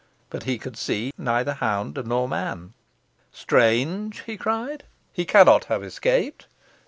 But 0.31 0.45
he 0.45 0.57
could 0.57 0.77
see 0.77 1.13
neither 1.15 1.53
hound 1.53 1.95
nor 2.07 2.27
man. 2.27 2.73
"Strange!" 3.31 4.21
he 4.25 4.35
cried. 4.35 4.83
"He 5.13 5.25
cannot 5.25 5.65
have 5.65 5.83
escaped. 5.83 6.47